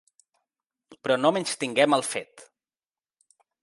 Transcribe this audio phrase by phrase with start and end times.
[1.03, 2.47] Però no menystinguem el fet.